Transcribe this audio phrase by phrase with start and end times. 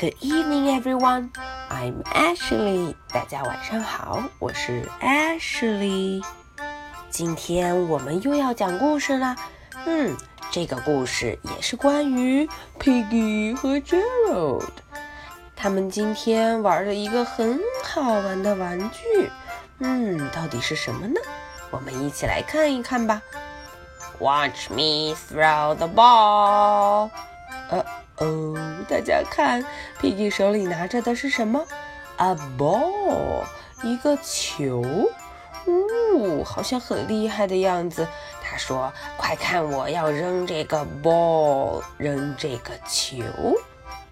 [0.00, 1.30] Good evening, everyone.
[1.68, 2.94] I'm Ashley.
[3.08, 6.22] 大家晚上好，我是 Ashley。
[7.10, 9.34] 今天我们又要讲故事了。
[9.86, 10.16] 嗯，
[10.52, 12.48] 这个故事也是关于
[12.78, 14.68] Piggy 和 Gerald。
[15.56, 19.28] 他们今天玩了一个很好玩的玩具。
[19.80, 21.20] 嗯，到底是什么呢？
[21.72, 23.20] 我们一起来看一看吧。
[24.20, 27.10] Watch me throw the ball.
[27.70, 27.84] 呃
[28.18, 28.54] 哦，
[28.88, 29.64] 大家看
[30.00, 31.64] pp 手里拿着的是什么
[32.16, 33.44] ？A ball，
[33.82, 34.82] 一个球。
[35.66, 38.06] 呜，好像很厉害的样子。
[38.42, 43.22] 他说：“快看，我要扔这个 ball，扔这个球。”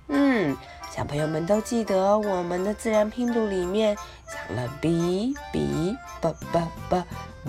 [0.09, 0.57] 嗯，
[0.95, 3.97] 小朋友们都记得我们的自然拼读里面
[4.27, 6.61] 讲了 b b b b
[6.91, 7.05] b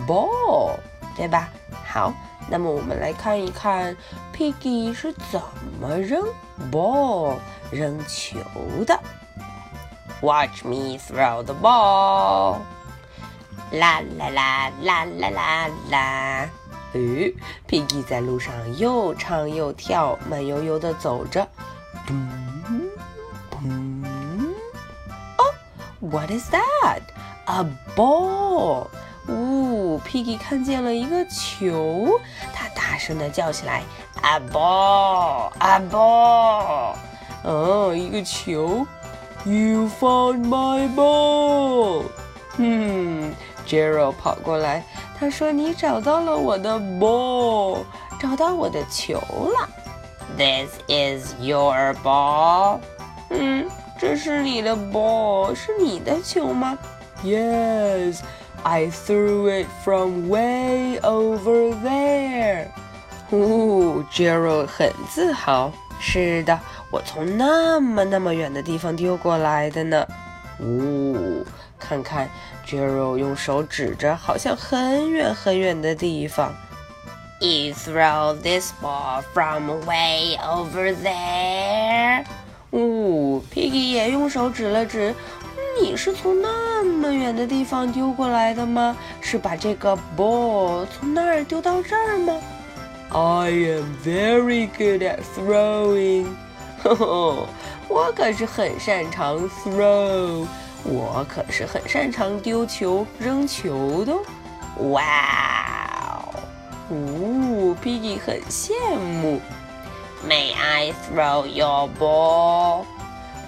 [0.08, 0.72] ball，
[1.16, 1.50] 对吧？
[1.86, 2.14] 好。
[2.50, 3.96] 那么我们来看一看
[4.34, 5.42] ，Piggy 是怎
[5.80, 6.24] 么扔
[6.72, 7.36] ball
[7.72, 8.40] 扔球
[8.86, 9.00] 的。
[10.22, 12.60] Watch me throw the ball！
[13.72, 16.50] 啦啦啦啦啦啦啦！
[16.94, 17.36] 诶
[17.68, 21.46] ，Piggy 在路上又唱又跳，慢悠悠地走着。
[22.08, 22.28] 嘣
[23.52, 24.06] 嘣！
[25.38, 25.44] 哦
[26.00, 28.88] ，What is that？A ball！
[29.28, 32.20] 呜，Piggy 看见了一个球，
[32.54, 33.84] 他大声的叫起来
[34.22, 36.96] ：“A ball, a ball！”
[37.44, 38.86] 哦，一个球
[39.46, 42.04] ！You found my ball！
[42.58, 43.34] 嗯
[43.68, 44.84] ，Gerald 跑过来，
[45.20, 47.80] 他说：“你找到了我的 ball，
[48.20, 49.70] 找到我的球了。
[50.38, 52.80] ”This is your ball。
[53.30, 53.70] 嗯，
[54.00, 56.78] 这是你的 ball，是你的球吗
[57.24, 58.20] ？Yes。
[58.64, 62.68] I threw it from way over there.
[63.30, 65.72] 哦，Gerald 很自豪。
[66.00, 66.60] 是的，
[66.92, 70.08] 我从那么那么远的地方丢过来的呢。
[70.60, 71.44] 哦，
[71.80, 72.30] 看看
[72.68, 76.54] Gerald 用手指着，好像很远很远的地方。
[77.40, 82.26] You throw this ball from way over there.
[82.72, 85.16] 哦，Piggy 也用手指了指。
[85.80, 86.77] 你是从那
[87.08, 88.98] 么远的地方丢过来的吗？
[89.22, 92.38] 是把这个 ball 从那儿丢到这儿吗
[93.10, 96.28] ？I am very good at throwing。
[96.84, 97.48] 呵呵，
[97.88, 100.46] 我可是很擅长 throw，
[100.84, 104.14] 我可是很擅长丢球、扔球的。
[104.90, 106.22] 哇
[106.90, 109.40] 哦，呜，Piggy 很羡慕。
[110.28, 112.84] May I throw your ball？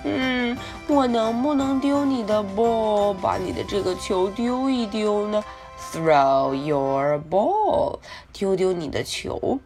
[0.03, 5.43] 嗯，我能不能丢你的 ball，把你的这个球丢一丢呢
[5.91, 7.99] ？Throw your ball，
[8.31, 9.59] 丢丢你的球。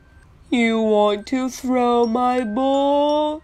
[0.50, 3.42] You want to throw my ball？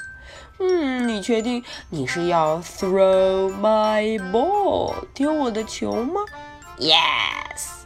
[0.60, 6.22] 嗯，你确定你是要 throw my ball，丢我的球吗
[6.78, 7.80] ？Yes。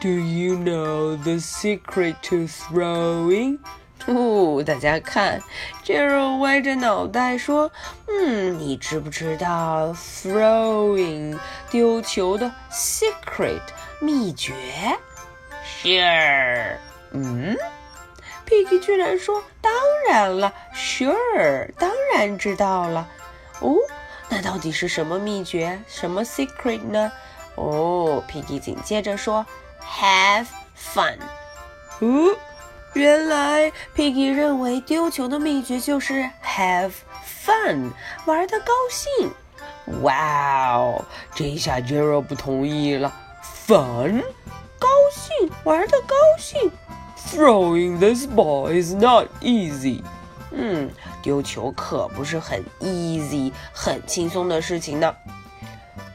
[0.00, 3.58] Do you know the secret to throwing？
[4.06, 5.42] 哦，大家看
[5.82, 7.72] ，Jero 歪着脑袋说
[8.06, 11.38] ：“嗯，你知不知道 throwing
[11.70, 13.62] 丢球的 secret
[14.00, 14.52] 秘诀
[15.82, 16.76] ？”Sure。
[17.12, 17.56] 嗯
[18.46, 19.72] ，Piggy 居然说：“当
[20.10, 23.08] 然了，Sure，当然知道了。”
[23.60, 23.74] 哦，
[24.28, 25.80] 那到底是什么秘诀？
[25.88, 27.10] 什么 secret 呢？
[27.54, 29.46] 哦，Piggy 紧接着说
[29.82, 31.16] ：“Have fun。”
[32.00, 32.36] 哦。
[32.94, 36.92] 原来，Piggy 认为丢球的秘诀就是 have
[37.44, 37.90] fun，
[38.24, 39.32] 玩的高兴。
[40.02, 43.12] 哇哦，这一下 Gerald 不同意了。
[43.66, 44.22] Fun，
[44.78, 46.70] 高兴，玩的高兴。
[47.32, 50.02] Throwing this ball is not easy。
[50.52, 50.88] 嗯，
[51.20, 55.12] 丢球可不是很 easy，很轻松的事情呢。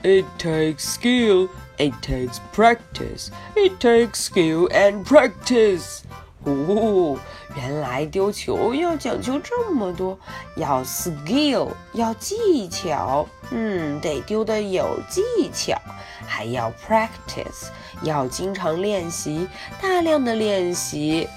[0.02, 1.50] It takes skill.
[1.78, 3.32] It takes practice.
[3.56, 6.04] It takes skill and practice.
[6.46, 7.18] 哦，
[7.56, 10.18] 原来丢球要讲究这么多，
[10.56, 15.22] 要 skill，要技巧，嗯，得丢的有技
[15.54, 15.78] 巧，
[16.26, 17.68] 还要 practice，
[18.04, 19.48] 要经常练习，
[19.82, 21.28] 大量的练习。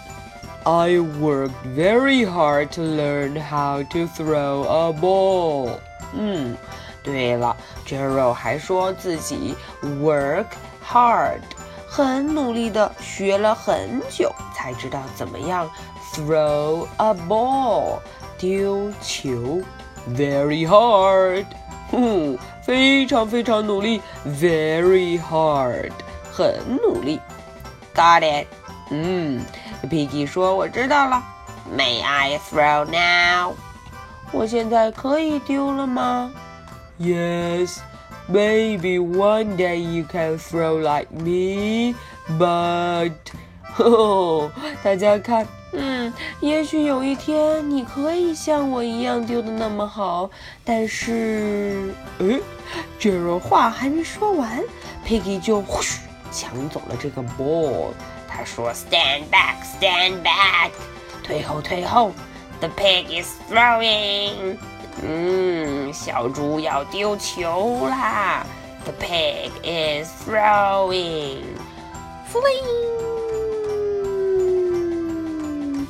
[0.64, 5.78] I worked very hard to learn how to throw a ball。
[6.14, 6.56] 嗯，
[7.02, 10.46] 对了，Gerald 还说自己 work
[10.86, 11.40] hard。
[11.94, 15.68] 很努力的学了很久，才知道怎么样
[16.14, 17.98] throw a ball
[18.38, 19.60] 丢球
[20.16, 21.44] ，very hard，
[21.90, 25.92] 哼，非常非常努力，very hard，
[26.32, 27.20] 很努力
[27.94, 28.46] ，got it，
[28.88, 29.44] 嗯
[29.90, 31.22] ，P G 说我知道了
[31.76, 33.52] ，May I throw now？
[34.32, 36.32] 我现在可以丢了吗
[36.98, 37.80] ？Yes,
[38.32, 41.94] maybe one day you can throw like me,
[42.38, 43.12] but
[44.82, 50.30] 大家看，嗯，也许有一天你可以像我一样丢的那么好，
[50.64, 52.40] 但是，哎，
[52.98, 54.62] 这若话还没说完
[55.06, 56.00] ，Piggy 就呼嘘
[56.30, 57.92] 抢走了这个 ball。
[58.28, 60.70] 他说：“Stand back, stand back，
[61.22, 62.12] 退后，退后。
[62.62, 64.56] The pig is throwing，
[65.02, 68.46] 嗯，小猪要丢球啦。
[68.84, 71.42] The pig is throwing，fling。”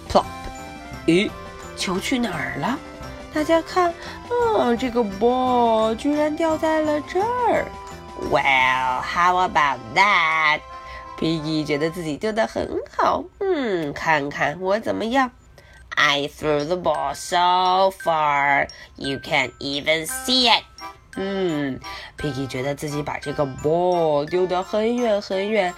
[0.09, 0.25] plop，
[1.07, 1.31] 咦，
[1.77, 2.79] 球去哪儿了？
[3.35, 3.93] 大家看，
[4.31, 7.67] 嗯，这个 ball 居然掉在了这儿。
[8.31, 10.61] Well, how about that?
[11.19, 12.67] Piggy 觉得自己丢的很
[12.97, 13.23] 好。
[13.41, 15.31] 嗯，看看我怎么样。
[16.02, 20.64] I threw the ball so far, you can't even see it.
[21.16, 21.80] 嗯，
[22.18, 25.74] Piggy 觉得自己把这个 ball 丢得很远很远，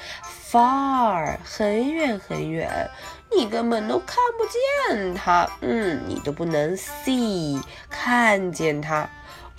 [0.52, 2.90] far 很远很远，
[3.32, 5.50] 你根本都看不见它。
[5.62, 9.10] 嗯，你都不能 see 看见它。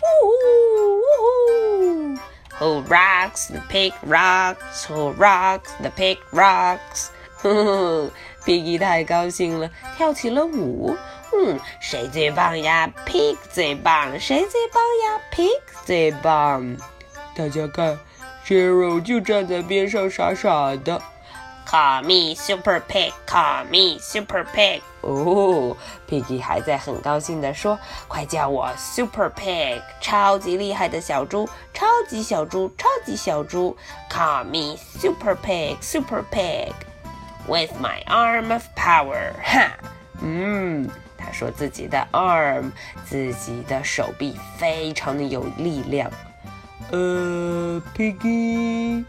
[0.02, 0.04] 呜
[2.12, 2.19] 呜！
[2.58, 4.84] Who rocks the pig rocks?
[4.87, 7.08] Who rocks the pig rocks?
[8.45, 10.95] ，Piggy 太高兴了，跳起了舞。
[11.33, 14.18] 嗯，谁最棒呀？Pig 最棒。
[14.19, 15.50] 谁最棒呀？Pig
[15.83, 16.77] 最棒。
[17.36, 18.00] 大家看
[18.47, 21.01] ，Zero 就站在边上傻傻的。
[21.68, 23.12] Call me Super Pig.
[23.27, 24.81] Call me Super Pig.
[25.01, 25.75] 哦
[26.07, 27.77] ，Piggy 还在很高兴地说
[28.07, 33.75] ：“快叫我 Super Pig，超级厉害的小猪，超级小猪，超级小猪。
[34.09, 35.77] Call me Super Pig.
[35.81, 36.71] Super Pig.
[37.46, 39.32] With my arm of power.
[39.42, 39.72] 哈，
[40.20, 40.88] 嗯。”
[41.22, 42.70] 他说自己的 arm，
[43.04, 46.10] 自己的手臂非常的有力量。
[46.90, 49.04] 呃，Piggy，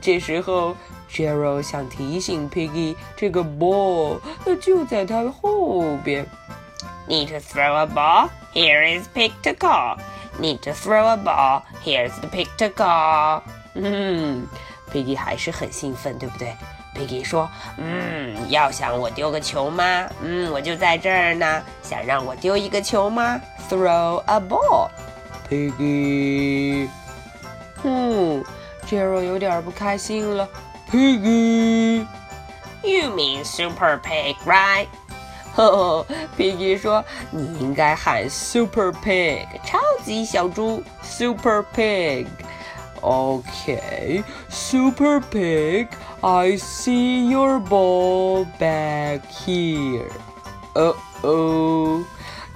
[0.00, 0.74] 这时候
[1.10, 4.18] Gerald 想提醒 Piggy，这个 ball
[4.58, 6.26] 就在他后边。
[7.06, 8.30] Need to throw a ball?
[8.54, 9.98] Here is pig to call.
[10.40, 11.62] Need to throw a ball?
[11.84, 13.42] Here's the pig to call.
[13.74, 14.46] 嗯，
[14.90, 16.56] Piggy 还是很兴奋，对不对
[16.97, 20.09] ？Piggy 说：“嗯，要想我丢个球吗？
[20.23, 21.63] 嗯，我就在这儿呢。
[21.83, 23.39] 想让我丢一个球吗
[23.69, 24.89] ？Throw a ball,
[25.49, 26.89] Piggy。
[27.83, 28.43] 嗯
[28.89, 30.49] ，Gerald 有点不开心了。
[30.91, 32.05] Piggy，You
[33.11, 34.87] mean Super Pig, right？
[35.55, 36.05] 呵呵
[36.37, 42.27] ，Piggy 说：你应该喊 Super Pig，超级小猪，Super Pig。”
[43.02, 45.88] Okay, Super Pig,
[46.20, 50.08] I see your ball back here.
[50.74, 52.04] Uh oh,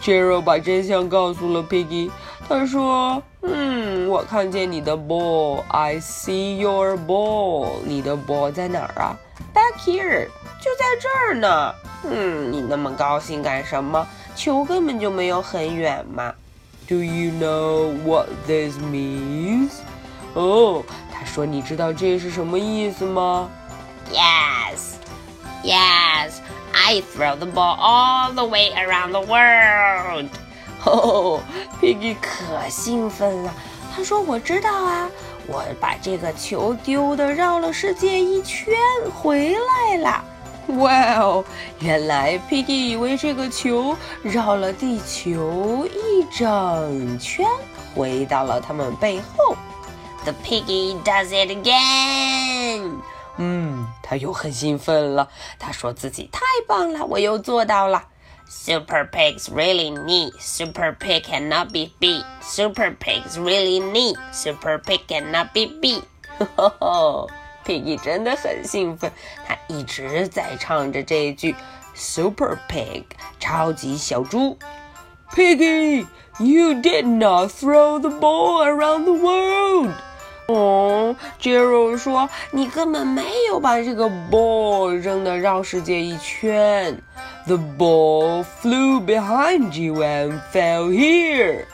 [0.00, 2.11] Gerald 把真相告诉了 Piggy。
[2.49, 5.64] 他说：“嗯，我看见你的 ball.
[5.67, 7.81] I see your ball.
[7.84, 9.19] 你的 ball 在哪儿啊？
[9.52, 10.28] Back here，
[10.61, 11.75] 就在这儿呢。
[12.08, 14.06] 嗯，你那么高兴干什么？
[14.37, 16.32] 球根本就没有很远嘛。
[16.87, 19.70] Do you know what this means？”
[20.33, 23.50] 哦，他说：“你知道这是什么意思吗
[24.12, 24.95] ？”Yes,
[25.63, 26.31] yes,
[26.74, 30.30] I throw the ball all the way around the world.
[30.86, 31.41] 哦
[31.82, 33.53] ，Piggy 可兴奋了。
[33.94, 35.10] 他说：“我知道啊，
[35.48, 38.74] 我把这个球丢的绕了世界一圈
[39.13, 40.24] 回来了。”
[40.79, 41.44] 哇哦，
[41.79, 47.46] 原来 Piggy 以为这个球绕了地球一整圈，
[47.94, 49.55] 回到了他们背后。
[50.25, 53.00] The piggy does it again。
[53.38, 55.28] 嗯，他又很兴奋了。
[55.59, 58.04] 他说自己太棒了，我又做到了。
[58.49, 60.33] Super pigs really neat.
[60.38, 62.25] Super pig cannot be beat.
[62.40, 64.16] Super pigs really neat.
[64.33, 66.02] Super pig cannot be beat.
[66.38, 67.26] 呵呵，
[67.64, 69.11] Piggy 真的很兴奋，
[69.47, 71.56] 他一直在唱着这句
[71.95, 73.04] Super pig，
[73.40, 74.56] 超级小猪。
[75.33, 76.06] Piggy,
[76.38, 79.92] you did not throw the ball around the world.
[80.50, 86.97] 哦，Jero 说你根本没有把这个 ball 扔的绕世界一圈。
[87.47, 91.64] The ball flew behind you and fell here。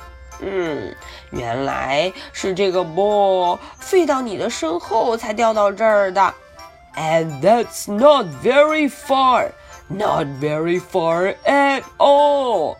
[0.40, 0.94] 嗯，
[1.30, 6.32] 原来是这个 ball 飞到你的身后才掉到这儿的。
[6.96, 9.50] And that's not very far,
[9.88, 12.76] not very far at all。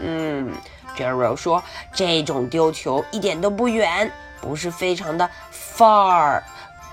[0.00, 0.52] 嗯，
[0.96, 4.12] Jero 说这种丢球一点都不远。
[4.40, 6.42] 不是非常的 far，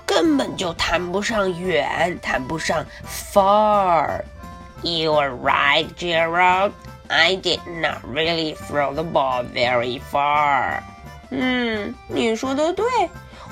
[0.06, 6.72] 根本就谈不上远，谈不上 far。You're right, Gerald.
[7.08, 10.80] I did not really throw the ball very far.
[11.30, 12.84] 嗯，你说的对，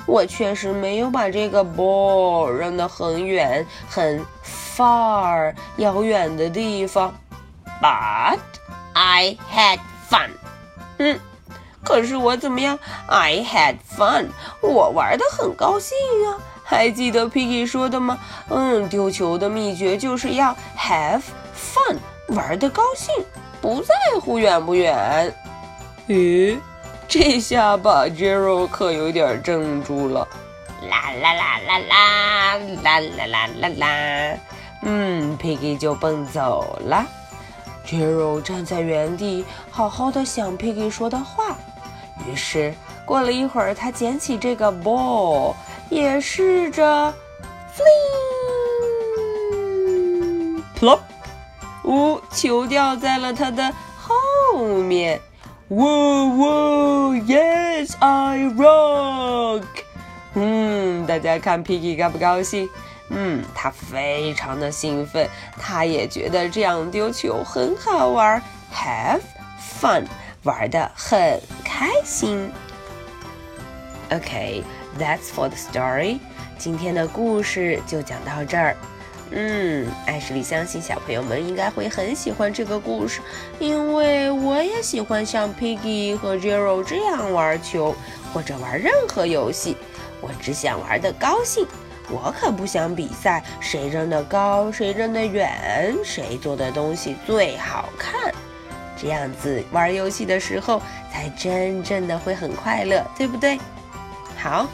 [0.05, 7.13] 我确实没有把这个 ball 扔得很远，很 far 遥远的地方。
[7.81, 8.39] But
[8.93, 10.31] I had fun.
[10.97, 11.19] 嗯，
[11.86, 12.76] 可是我怎么样
[13.06, 14.26] ？I had fun.
[14.60, 16.36] 我玩的很高兴啊。
[16.64, 18.18] 还记得 Piggy 说的吗？
[18.48, 21.22] 嗯，丢球的秘诀就是要 have
[21.56, 21.96] fun，
[22.34, 23.14] 玩的高兴，
[23.60, 25.32] 不在乎远不远。
[26.08, 26.58] 咦？
[27.06, 30.26] 这下把 Jero 可有点怔住了，
[30.90, 34.38] 啦啦啦啦啦啦啦啦啦啦，
[34.82, 37.06] 嗯，Piggy 就蹦走了。
[37.86, 41.56] Jero 站在原地，好好的想 Piggy 说的话。
[42.24, 42.72] 于是
[43.04, 45.54] 过了一会儿，他捡起这个 ball，
[45.90, 47.12] 也试着
[50.74, 51.00] fling，plop，
[51.84, 55.20] 呜，球掉在了他的后面。
[55.68, 59.64] Whoa, whoa, yes, I rock！
[60.34, 62.68] 嗯，大家看 Piggy 高不高兴？
[63.10, 65.28] 嗯，他非常的兴奋，
[65.60, 68.40] 他也觉得这样丢球很好玩
[68.72, 69.20] ，have
[69.80, 70.04] fun，
[70.46, 72.50] 玩的很开心。
[74.08, 76.20] Okay，that's for the story。
[76.56, 78.76] 今天的故事就讲到这儿。
[79.32, 83.20] 嗯，艾什莉相信小朋友们应该会很喜欢这个故事，
[83.58, 87.92] 因为我也喜欢像 Piggy 和 Jero 这样玩球，
[88.32, 89.76] 或者玩任何游戏。
[90.20, 91.66] 我只想玩的高兴，
[92.08, 98.32] 我可不想比赛谁扔得高，谁扔得远，谁做的东西最好看。
[98.96, 100.80] 这样子玩游戏的时候
[101.12, 103.58] 才真正的会很快乐，对不对？
[104.38, 104.66] 好，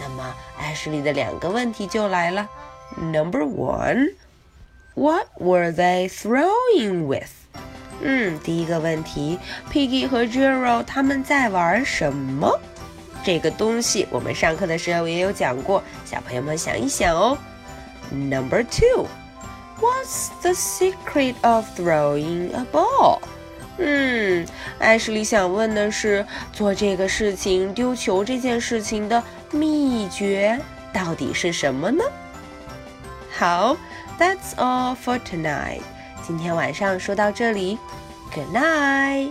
[0.00, 2.48] 那么艾什莉的两个问题就来了。
[2.96, 4.14] Number one,
[4.94, 7.30] what were they throwing with?
[8.00, 9.38] 嗯，第一个问题
[9.72, 12.58] ，Piggy 和 Jero 他们在玩什么？
[13.24, 17.36] 这个东西我们上课的时候也有讲过，小朋友们想一想哦。
[18.12, 19.06] Number two,
[19.80, 23.18] what's the secret of throwing a ball?
[23.78, 24.46] 嗯，
[24.78, 30.58] 艾什莉想问的是，做这个事情丢球这件事情的秘诀
[30.92, 32.02] 到底是什么呢？
[33.36, 33.76] 好
[34.18, 35.82] ，That's all for tonight。
[36.26, 37.78] 今天晚上说到这里
[38.34, 39.26] ，Good night，bye。